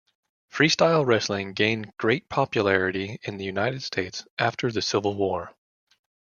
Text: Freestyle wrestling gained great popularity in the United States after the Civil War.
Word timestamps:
Freestyle 0.51 1.05
wrestling 1.05 1.53
gained 1.53 1.95
great 1.95 2.27
popularity 2.27 3.19
in 3.21 3.37
the 3.37 3.43
United 3.45 3.83
States 3.83 4.25
after 4.39 4.71
the 4.71 4.81
Civil 4.81 5.13
War. 5.13 5.53